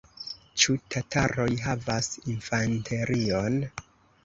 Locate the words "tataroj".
0.95-1.45